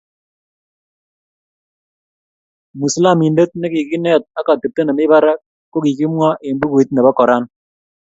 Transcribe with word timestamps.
Mwisalamiante 2.77 3.57
ne 3.57 3.67
ki 3.73 3.81
kineet 3.89 4.23
ak 4.39 4.47
atepto 4.53 4.81
nemii 4.83 5.11
barak 5.11 5.39
ko 5.71 5.77
kikimwa 5.83 6.29
eng 6.45 6.57
bukuit 6.59 6.89
nebo 6.91 7.11
Qoran. 7.17 7.43